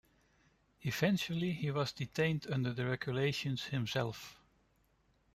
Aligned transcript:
Eventually 0.81 1.53
he 1.53 1.69
was 1.69 1.91
detained 1.91 2.47
under 2.49 2.73
the 2.73 2.87
regulation 2.87 3.55
himself. 3.57 4.39